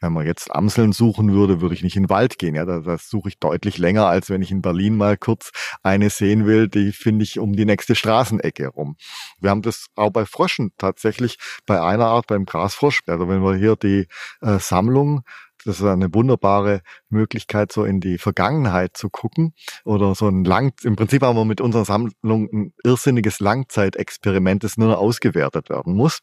[0.00, 2.54] wenn man jetzt Amseln suchen würde, würde ich nicht in den Wald gehen.
[2.84, 5.50] Das suche ich deutlich länger, als wenn ich in Berlin mal kurz
[5.82, 6.68] eine sehen will.
[6.68, 8.96] Die finde ich um die nächste Straßenecke rum.
[9.40, 13.02] Wir haben das auch bei Fröschen tatsächlich bei einer Art, beim Grasfrosch.
[13.06, 14.06] Also wenn wir hier die
[14.40, 15.22] äh, Sammlung
[15.64, 20.74] das ist eine wunderbare Möglichkeit, so in die Vergangenheit zu gucken oder so ein Lang,
[20.82, 25.94] im Prinzip haben wir mit unserer Sammlung ein irrsinniges Langzeitexperiment, das nur noch ausgewertet werden
[25.94, 26.20] muss,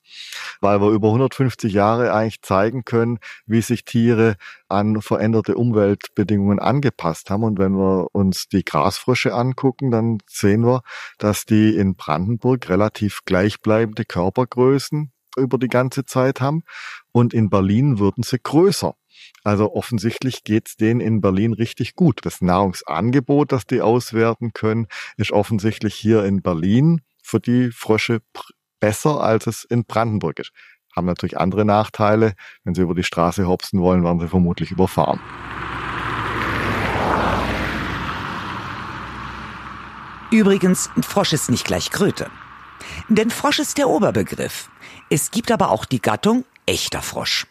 [0.61, 4.35] weil wir über 150 Jahre eigentlich zeigen können, wie sich Tiere
[4.69, 7.43] an veränderte Umweltbedingungen angepasst haben.
[7.43, 10.81] Und wenn wir uns die Grasfrösche angucken, dann sehen wir,
[11.17, 16.63] dass die in Brandenburg relativ gleichbleibende Körpergrößen über die ganze Zeit haben
[17.11, 18.95] und in Berlin würden sie größer.
[19.43, 22.19] Also offensichtlich geht's denen in Berlin richtig gut.
[22.23, 28.21] Das Nahrungsangebot, das die auswerten können, ist offensichtlich hier in Berlin für die Frösche
[28.79, 30.51] besser, als es in Brandenburg ist.
[30.95, 32.33] Haben natürlich andere Nachteile.
[32.63, 35.19] Wenn sie über die Straße hopsen wollen, werden sie vermutlich überfahren.
[40.31, 42.29] Übrigens, Frosch ist nicht gleich Kröte.
[43.09, 44.69] Denn Frosch ist der Oberbegriff.
[45.09, 47.47] Es gibt aber auch die Gattung echter Frosch.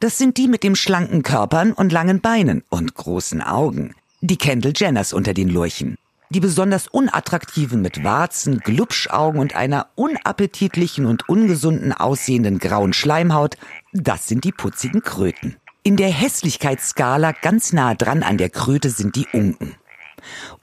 [0.00, 3.94] Das sind die mit dem schlanken Körpern und langen Beinen und großen Augen.
[4.20, 5.96] Die Kendall Jenners unter den Lurchen.
[6.32, 13.56] Die besonders unattraktiven mit Warzen, Glubschaugen und einer unappetitlichen und ungesunden aussehenden grauen Schleimhaut,
[13.92, 15.56] das sind die putzigen Kröten.
[15.82, 19.74] In der Hässlichkeitsskala ganz nah dran an der Kröte sind die Unken.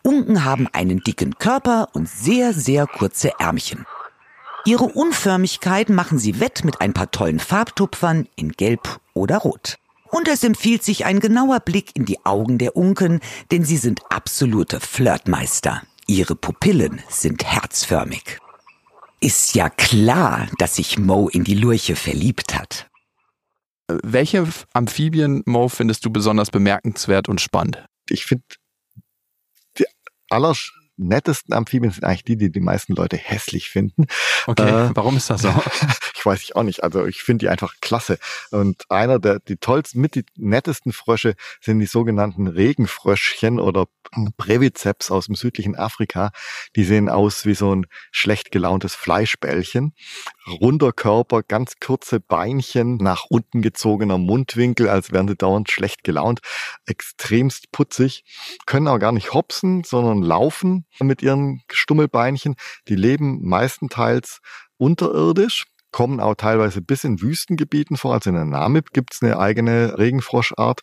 [0.03, 3.85] Unken haben einen dicken Körper und sehr, sehr kurze Ärmchen.
[4.67, 9.77] Ihre Unförmigkeit machen sie wett mit ein paar tollen Farbtupfern in Gelb oder Rot.
[10.09, 14.01] Und es empfiehlt sich ein genauer Blick in die Augen der Unken, denn sie sind
[14.09, 15.83] absolute Flirtmeister.
[16.05, 18.39] Ihre Pupillen sind herzförmig.
[19.21, 22.89] Ist ja klar, dass sich Mo in die Lurche verliebt hat.
[23.87, 27.85] Welche Amphibien, Mo, findest du besonders bemerkenswert und spannend?
[28.09, 28.43] Ich finde,
[29.79, 29.85] die
[30.29, 30.53] aller
[30.97, 34.07] nettesten Amphibien sind eigentlich die, die die meisten Leute hässlich finden.
[34.47, 35.49] Okay, äh, warum ist das so?
[36.15, 36.83] ich weiß ich auch nicht.
[36.83, 38.17] Also ich finde die einfach klasse.
[38.51, 43.85] Und einer der die tollsten, mit die nettesten Frösche sind die sogenannten Regenfröschchen oder
[44.37, 46.31] Breviceps aus dem südlichen Afrika.
[46.75, 49.93] Die sehen aus wie so ein schlecht gelauntes Fleischbällchen.
[50.47, 56.39] Runder Körper, ganz kurze Beinchen, nach unten gezogener Mundwinkel, als wären sie dauernd schlecht gelaunt.
[56.85, 58.23] Extremst putzig.
[58.65, 62.55] Können auch gar nicht hopsen, sondern laufen mit ihren Stummelbeinchen.
[62.87, 64.39] Die leben meistenteils
[64.77, 68.13] unterirdisch kommen auch teilweise bis in Wüstengebieten vor.
[68.13, 70.81] Also in der Namib gibt's eine eigene Regenfroschart.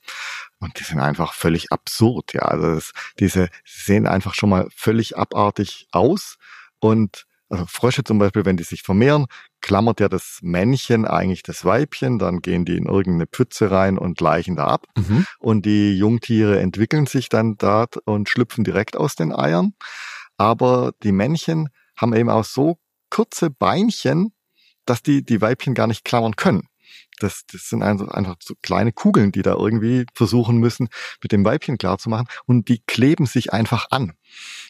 [0.59, 2.33] Und die sind einfach völlig absurd.
[2.33, 6.37] Ja, also das, diese sehen einfach schon mal völlig abartig aus.
[6.81, 9.27] Und also Frösche zum Beispiel, wenn die sich vermehren,
[9.61, 14.21] klammert ja das Männchen eigentlich das Weibchen, dann gehen die in irgendeine Pfütze rein und
[14.21, 14.87] leichen da ab.
[14.97, 15.27] Mhm.
[15.39, 19.75] Und die Jungtiere entwickeln sich dann da und schlüpfen direkt aus den Eiern.
[20.37, 22.79] Aber die Männchen haben eben auch so
[23.11, 24.33] kurze Beinchen,
[24.87, 26.69] dass die die Weibchen gar nicht klammern können.
[27.21, 30.89] Das, das sind einfach, einfach so kleine Kugeln, die da irgendwie versuchen müssen,
[31.23, 32.27] mit dem Weibchen klarzumachen.
[32.47, 34.15] Und die kleben sich einfach an.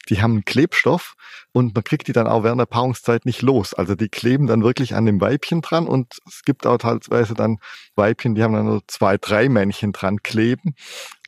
[0.08, 1.14] Die haben einen Klebstoff
[1.52, 3.74] und man kriegt die dann auch während der Paarungszeit nicht los.
[3.74, 7.58] Also die kleben dann wirklich an dem Weibchen dran und es gibt auch teilweise dann
[7.94, 10.74] Weibchen, die haben dann nur zwei, drei Männchen dran kleben.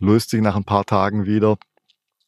[0.00, 1.56] Löst sich nach ein paar Tagen wieder,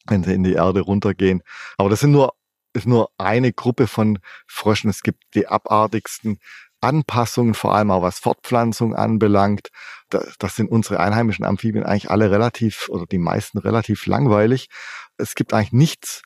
[0.07, 1.43] wenn sie in die Erde runtergehen.
[1.77, 2.33] Aber das sind nur
[2.73, 4.89] ist nur eine Gruppe von Fröschen.
[4.89, 6.39] Es gibt die abartigsten
[6.81, 9.69] Anpassungen, vor allem auch was Fortpflanzung anbelangt.
[10.09, 14.69] Das sind unsere einheimischen Amphibien eigentlich alle relativ oder die meisten relativ langweilig.
[15.17, 16.21] Es gibt eigentlich nichts,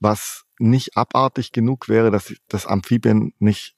[0.00, 3.76] was nicht abartig genug wäre, dass das Amphibien nicht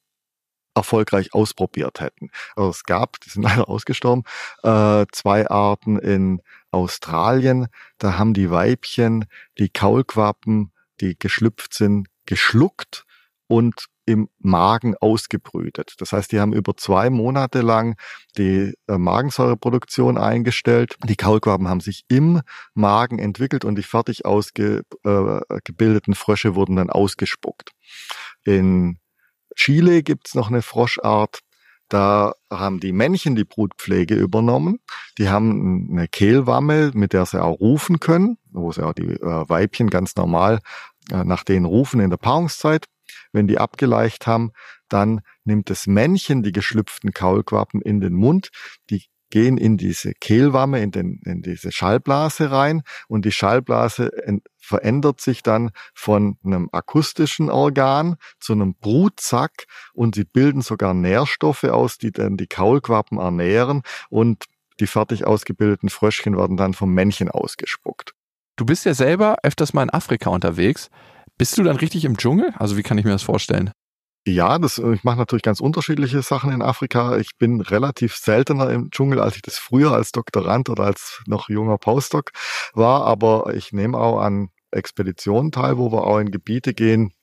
[0.75, 2.31] erfolgreich ausprobiert hätten.
[2.55, 4.23] Also es gab, die sind leider ausgestorben,
[4.63, 7.67] äh, zwei Arten in Australien.
[7.97, 9.25] Da haben die Weibchen
[9.57, 13.05] die Kaulquappen, die geschlüpft sind, geschluckt
[13.47, 15.93] und im Magen ausgebrütet.
[15.99, 17.95] Das heißt, die haben über zwei Monate lang
[18.39, 20.95] die äh, Magensäureproduktion eingestellt.
[21.03, 22.41] Die Kaulquappen haben sich im
[22.73, 27.69] Magen entwickelt und die fertig ausgebildeten äh, Frösche wurden dann ausgespuckt.
[28.43, 28.97] In
[29.55, 31.41] Chile gibt's noch eine Froschart,
[31.87, 34.79] da haben die Männchen die Brutpflege übernommen.
[35.19, 39.49] Die haben eine Kehlwamme, mit der sie auch rufen können, wo sie auch die äh,
[39.49, 40.61] Weibchen ganz normal
[41.11, 42.85] nach denen rufen in der Paarungszeit.
[43.31, 44.51] Wenn die abgeleicht haben,
[44.87, 48.49] dann nimmt das Männchen die geschlüpften Kaulquappen in den Mund,
[48.89, 54.11] die gehen in diese Kehlwamme, in, den, in diese Schallblase rein und die Schallblase
[54.57, 61.65] verändert sich dann von einem akustischen Organ zu einem Brutsack und sie bilden sogar Nährstoffe
[61.65, 64.45] aus, die dann die Kaulquappen ernähren und
[64.79, 68.13] die fertig ausgebildeten Fröschchen werden dann vom Männchen ausgespuckt.
[68.55, 70.89] Du bist ja selber öfters mal in Afrika unterwegs.
[71.39, 72.53] Bist du dann richtig im Dschungel?
[72.57, 73.71] Also wie kann ich mir das vorstellen?
[74.27, 77.17] Ja, das, ich mache natürlich ganz unterschiedliche Sachen in Afrika.
[77.17, 81.47] Ich bin relativ seltener im Dschungel, als ich das früher als Doktorand oder als noch
[81.47, 82.31] junger Postdoc
[82.73, 83.05] war.
[83.05, 87.13] Aber ich nehme auch an Expeditionen teil, wo wir auch in Gebiete gehen,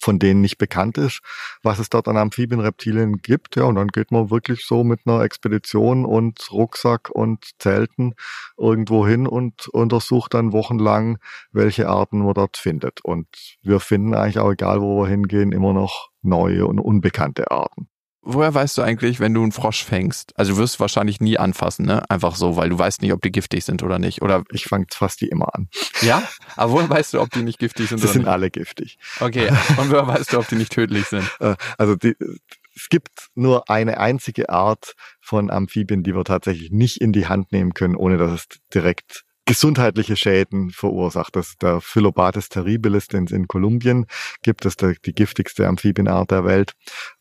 [0.00, 1.20] von denen nicht bekannt ist,
[1.62, 3.56] was es dort an Amphibienreptilien gibt.
[3.56, 8.14] Ja, und dann geht man wirklich so mit einer Expedition und Rucksack und Zelten
[8.56, 11.18] irgendwo hin und untersucht dann wochenlang,
[11.52, 13.00] welche Arten man dort findet.
[13.04, 13.26] Und
[13.62, 17.88] wir finden eigentlich auch, egal wo wir hingehen, immer noch neue und unbekannte Arten
[18.26, 20.32] woher weißt du eigentlich, wenn du einen Frosch fängst?
[20.36, 22.08] Also du wirst wahrscheinlich nie anfassen, ne?
[22.10, 24.20] Einfach so, weil du weißt nicht, ob die giftig sind oder nicht.
[24.20, 25.68] Oder ich fange fast die immer an.
[26.02, 26.22] Ja?
[26.56, 27.98] Aber woher weißt du, ob die nicht giftig sind?
[27.98, 28.28] Sie sind nicht?
[28.28, 28.98] alle giftig.
[29.20, 29.48] Okay.
[29.76, 31.24] Und woher weißt du, ob die nicht tödlich sind?
[31.38, 32.14] Äh, also die,
[32.74, 37.52] es gibt nur eine einzige Art von Amphibien, die wir tatsächlich nicht in die Hand
[37.52, 41.36] nehmen können, ohne dass es direkt gesundheitliche Schäden verursacht.
[41.36, 44.06] Das ist der Phyllobates terribilis, den es in Kolumbien
[44.42, 44.64] gibt.
[44.64, 46.72] Das ist der, die giftigste Amphibienart der Welt.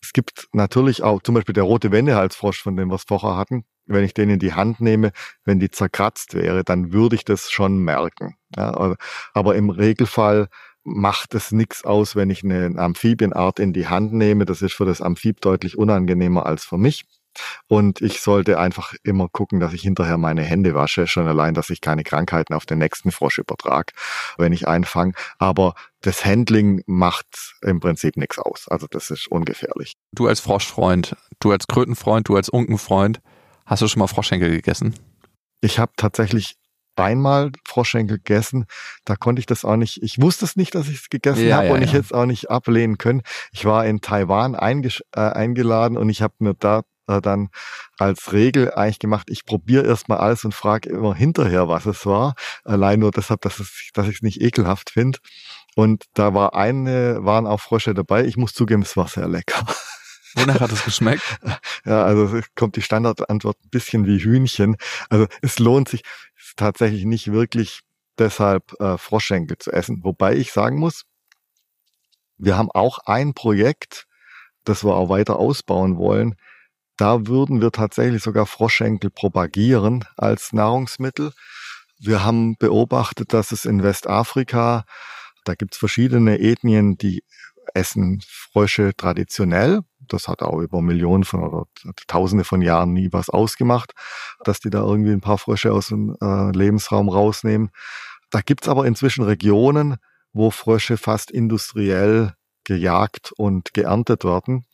[0.01, 3.63] Es gibt natürlich auch zum Beispiel der rote Wendehalsfrosch, von dem wir es vorher hatten.
[3.85, 5.11] Wenn ich den in die Hand nehme,
[5.43, 8.35] wenn die zerkratzt wäre, dann würde ich das schon merken.
[8.55, 8.95] Ja,
[9.33, 10.47] aber im Regelfall
[10.83, 14.45] macht es nichts aus, wenn ich eine Amphibienart in die Hand nehme.
[14.45, 17.05] Das ist für das Amphib deutlich unangenehmer als für mich.
[17.67, 21.69] Und ich sollte einfach immer gucken, dass ich hinterher meine Hände wasche, schon allein, dass
[21.69, 23.93] ich keine Krankheiten auf den nächsten Frosch übertrage,
[24.37, 25.13] wenn ich einfange.
[25.39, 28.67] Aber das Handling macht im Prinzip nichts aus.
[28.67, 29.93] Also das ist ungefährlich.
[30.11, 33.21] Du als Froschfreund, du als Krötenfreund, du als Unkenfreund,
[33.65, 34.95] hast du schon mal Froschschenkel gegessen?
[35.61, 36.57] Ich habe tatsächlich
[36.95, 38.65] einmal Froschschenkel gegessen.
[39.03, 41.57] Da konnte ich das auch nicht, ich wusste es nicht, dass ich es gegessen ja,
[41.57, 41.85] habe ja, und ja.
[41.85, 43.21] ich hätte es auch nicht ablehnen können.
[43.51, 47.49] Ich war in Taiwan äh, eingeladen und ich habe mir da äh, dann
[47.97, 52.35] als Regel eigentlich gemacht, ich probiere erstmal alles und frage immer hinterher, was es war.
[52.63, 55.19] Allein nur deshalb, dass, es, dass ich es nicht ekelhaft finde.
[55.75, 58.25] Und da war eine, waren auch Frösche dabei.
[58.25, 59.65] Ich muss zugeben, es war sehr lecker.
[60.35, 61.23] Wonach hat es geschmeckt?
[61.85, 64.75] Ja, also es kommt die Standardantwort ein bisschen wie Hühnchen.
[65.09, 66.01] Also es lohnt sich
[66.55, 67.81] tatsächlich nicht wirklich
[68.17, 70.03] deshalb äh, Froschschenkel zu essen.
[70.03, 71.03] Wobei ich sagen muss,
[72.37, 74.07] wir haben auch ein Projekt,
[74.63, 76.35] das wir auch weiter ausbauen wollen.
[76.97, 81.33] Da würden wir tatsächlich sogar Froschschenkel propagieren als Nahrungsmittel.
[81.99, 84.85] Wir haben beobachtet, dass es in Westafrika,
[85.43, 87.23] da gibt es verschiedene Ethnien, die
[87.73, 89.81] essen Frösche traditionell.
[90.07, 91.65] Das hat auch über Millionen von oder
[92.07, 93.93] Tausende von Jahren nie was ausgemacht,
[94.43, 97.71] dass die da irgendwie ein paar Frösche aus dem äh, Lebensraum rausnehmen.
[98.29, 99.97] Da gibt's aber inzwischen Regionen,
[100.31, 104.65] wo Frösche fast industriell gejagt und geerntet werden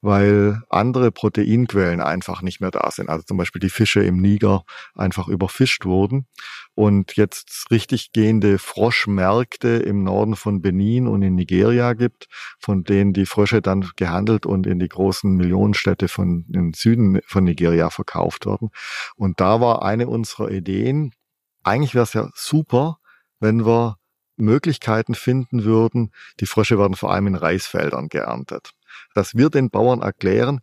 [0.00, 3.08] weil andere Proteinquellen einfach nicht mehr da sind.
[3.08, 6.26] Also zum Beispiel die Fische im Niger einfach überfischt wurden
[6.74, 12.28] und jetzt richtig gehende Froschmärkte im Norden von Benin und in Nigeria gibt,
[12.60, 17.44] von denen die Frösche dann gehandelt und in die großen Millionenstädte von im Süden von
[17.44, 18.70] Nigeria verkauft werden.
[19.16, 21.12] Und da war eine unserer Ideen,
[21.64, 22.98] eigentlich wäre es ja super,
[23.40, 23.96] wenn wir
[24.36, 26.12] Möglichkeiten finden würden.
[26.38, 28.72] Die Frösche werden vor allem in Reisfeldern geerntet
[29.14, 30.60] dass wir den Bauern erklären,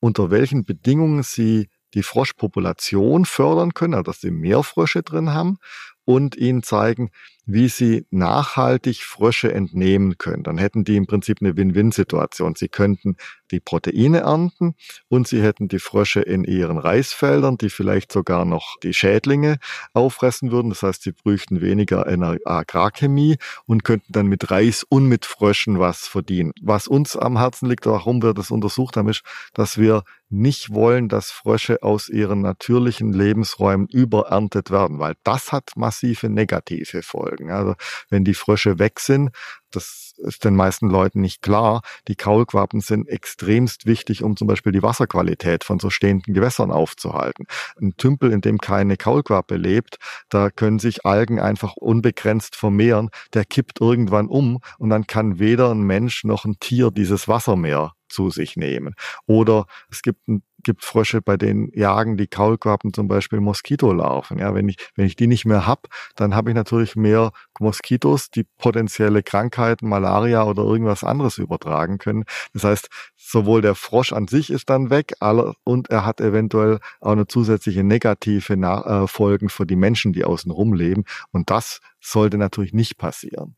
[0.00, 5.56] unter welchen Bedingungen sie die Froschpopulation fördern können, also dass sie mehr Frösche drin haben
[6.04, 7.10] und ihnen zeigen,
[7.46, 10.42] wie sie nachhaltig Frösche entnehmen können.
[10.42, 12.56] Dann hätten die im Prinzip eine Win-Win-Situation.
[12.56, 13.16] Sie könnten
[13.52, 14.74] die Proteine ernten
[15.08, 19.58] und sie hätten die Frösche in ihren Reisfeldern, die vielleicht sogar noch die Schädlinge
[19.92, 20.70] auffressen würden.
[20.70, 26.08] Das heißt, sie bräuchten weniger Agrarchemie und könnten dann mit Reis und mit Fröschen was
[26.08, 26.52] verdienen.
[26.60, 29.22] Was uns am Herzen liegt, warum wir das untersucht haben, ist,
[29.54, 35.70] dass wir nicht wollen, dass Frösche aus ihren natürlichen Lebensräumen übererntet werden, weil das hat
[35.76, 37.35] massive negative Folgen.
[37.50, 37.74] Also
[38.10, 39.30] wenn die Frösche weg sind,
[39.70, 41.82] das ist den meisten Leuten nicht klar.
[42.08, 47.46] Die Kaulquappen sind extremst wichtig, um zum Beispiel die Wasserqualität von so stehenden Gewässern aufzuhalten.
[47.80, 49.96] Ein Tümpel, in dem keine Kaulquappe lebt,
[50.28, 53.10] da können sich Algen einfach unbegrenzt vermehren.
[53.34, 57.56] Der kippt irgendwann um und dann kann weder ein Mensch noch ein Tier dieses Wasser
[57.56, 58.94] mehr zu sich nehmen.
[59.26, 64.38] Oder es gibt ein gibt Frösche, bei denen jagen die Kaulquappen zum Beispiel Moskitolarven.
[64.38, 68.30] Ja, wenn ich, wenn ich die nicht mehr hab, dann habe ich natürlich mehr Moskitos,
[68.30, 72.24] die potenzielle Krankheiten, Malaria oder irgendwas anderes übertragen können.
[72.52, 75.14] Das heißt, sowohl der Frosch an sich ist dann weg,
[75.64, 80.50] und er hat eventuell auch eine zusätzliche negative äh, Folgen für die Menschen, die außen
[80.50, 81.04] rum leben.
[81.30, 83.56] Und das sollte natürlich nicht passieren.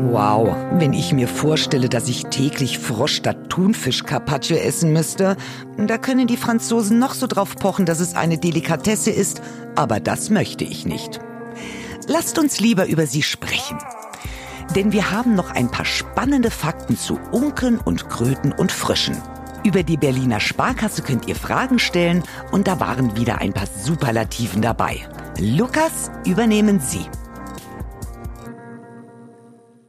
[0.00, 5.36] Wow, wenn ich mir vorstelle, dass ich täglich Frosch statt Thunfisch Carpaccio essen müsste,
[5.76, 9.42] da können die Franzosen noch so drauf pochen, dass es eine Delikatesse ist,
[9.74, 11.18] aber das möchte ich nicht.
[12.06, 13.78] Lasst uns lieber über sie sprechen.
[14.76, 19.16] Denn wir haben noch ein paar spannende Fakten zu Unken und Kröten und Frischen.
[19.64, 24.62] Über die Berliner Sparkasse könnt ihr Fragen stellen und da waren wieder ein paar Superlativen
[24.62, 25.08] dabei.
[25.40, 27.06] Lukas, übernehmen Sie.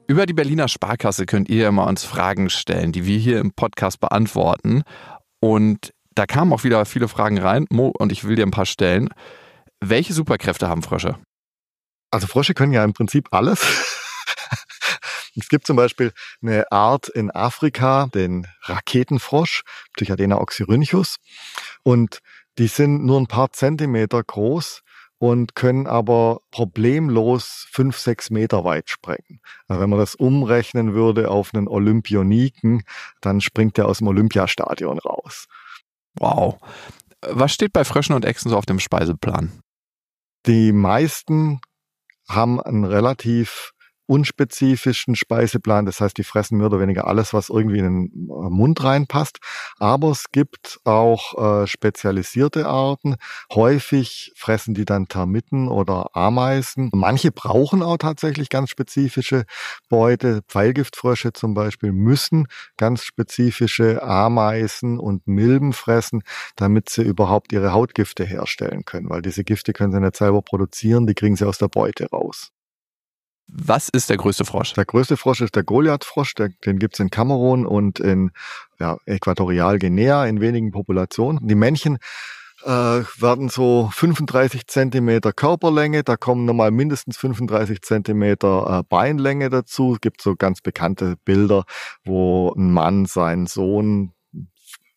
[0.09, 3.99] Über die Berliner Sparkasse könnt ihr immer uns Fragen stellen, die wir hier im Podcast
[3.99, 4.81] beantworten.
[5.39, 7.67] Und da kamen auch wieder viele Fragen rein.
[7.69, 9.09] Mo, und ich will dir ein paar stellen.
[9.79, 11.19] Welche Superkräfte haben Frösche?
[12.09, 13.61] Also Frösche können ja im Prinzip alles.
[15.35, 19.61] Es gibt zum Beispiel eine Art in Afrika, den Raketenfrosch,
[19.95, 21.17] Psychadena oxyrhynchus.
[21.83, 22.19] Und
[22.57, 24.81] die sind nur ein paar Zentimeter groß
[25.19, 29.41] und können aber problemlos fünf, sechs Meter weit sprengen.
[29.67, 32.83] Also wenn man das umrechnen würde auf einen Olympioniken,
[33.21, 35.45] dann springt er aus dem Olympiastadion raus.
[36.15, 36.57] Wow.
[37.21, 39.61] Was steht bei Fröschen und Echsen so auf dem Speiseplan?
[40.45, 41.59] Die meisten
[42.29, 43.73] haben einen relativ
[44.09, 45.85] unspezifischen Speiseplan.
[45.85, 49.37] Das heißt, die fressen mehr oder weniger alles, was irgendwie in den äh, Mund reinpasst.
[49.77, 53.17] Aber es gibt auch äh, spezialisierte Arten.
[53.53, 56.89] Häufig fressen die dann Termiten oder Ameisen.
[56.91, 59.45] Manche brauchen auch tatsächlich ganz spezifische
[59.89, 60.41] Beute.
[60.47, 66.23] Pfeilgiftfrösche zum Beispiel müssen ganz spezifische Ameisen und Milben fressen,
[66.55, 69.09] damit sie überhaupt ihre Hautgifte herstellen können.
[69.11, 72.51] Weil diese Gifte können sie nicht selber produzieren, die kriegen sie aus der Beute raus.
[73.51, 74.73] Was ist der größte Frosch?
[74.73, 76.35] Der größte Frosch ist der Goliath-Frosch.
[76.35, 78.31] Den gibt's in Kamerun und in
[78.79, 81.47] ja, Äquatorialguinea in wenigen Populationen.
[81.47, 81.97] Die Männchen
[82.63, 89.93] äh, werden so 35 Zentimeter Körperlänge, da kommen nochmal mindestens 35 Zentimeter äh, Beinlänge dazu.
[89.93, 91.63] Es gibt so ganz bekannte Bilder,
[92.03, 94.13] wo ein Mann seinen Sohn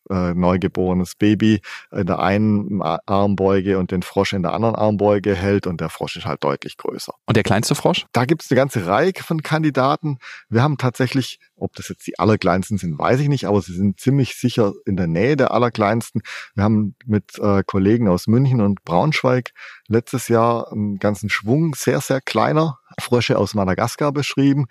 [0.09, 5.67] äh, neugeborenes Baby in der einen Armbeuge und den Frosch in der anderen Armbeuge hält
[5.67, 7.13] und der Frosch ist halt deutlich größer.
[7.25, 8.05] Und der kleinste Frosch?
[8.11, 10.17] Da gibt es eine ganze Reihe von Kandidaten.
[10.49, 13.99] Wir haben tatsächlich, ob das jetzt die allerkleinsten sind, weiß ich nicht, aber sie sind
[13.99, 16.21] ziemlich sicher in der Nähe der allerkleinsten.
[16.55, 19.51] Wir haben mit äh, Kollegen aus München und Braunschweig
[19.87, 24.65] letztes Jahr einen ganzen Schwung sehr, sehr kleiner Frösche aus Madagaskar beschrieben.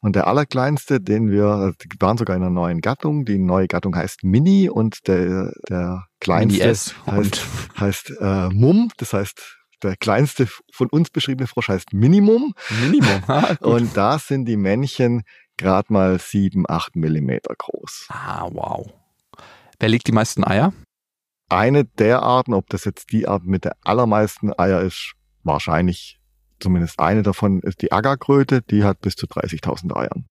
[0.00, 3.24] Und der allerkleinste, den wir, die waren sogar in einer neuen Gattung.
[3.24, 6.68] Die neue Gattung heißt Mini und der, der kleinste
[7.06, 7.44] heißt,
[7.78, 8.90] heißt äh, Mum.
[8.96, 12.54] Das heißt, der kleinste von uns beschriebene Frosch heißt Minimum.
[12.82, 13.22] Minimum.
[13.26, 15.22] Ah, und da sind die Männchen
[15.56, 18.08] gerade mal sieben, acht Millimeter groß.
[18.10, 18.86] Ah, wow.
[19.78, 20.72] Wer legt die meisten Eier?
[21.48, 25.12] Eine der Arten, ob das jetzt die Art mit der allermeisten Eier ist,
[25.44, 26.15] wahrscheinlich
[26.60, 30.26] Zumindest eine davon ist die Agarkröte, die hat bis zu 30.000 Eiern.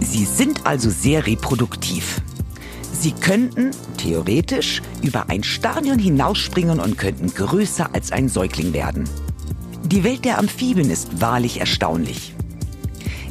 [0.00, 2.20] Sie sind also sehr reproduktiv.
[2.92, 9.08] Sie könnten, theoretisch, über ein Stadion hinausspringen und könnten größer als ein Säugling werden.
[9.84, 12.34] Die Welt der Amphibien ist wahrlich erstaunlich.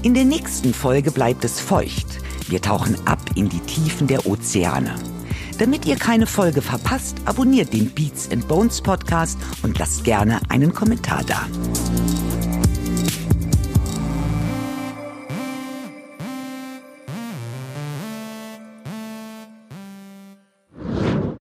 [0.03, 2.19] In der nächsten Folge bleibt es feucht.
[2.49, 4.95] Wir tauchen ab in die Tiefen der Ozeane.
[5.63, 10.73] Damit ihr keine Folge verpasst, abonniert den Beats and Bones Podcast und lasst gerne einen
[10.73, 11.47] Kommentar da.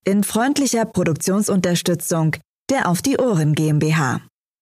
[0.05, 2.37] In freundlicher Produktionsunterstützung
[2.71, 4.21] der Auf die Ohren GmbH.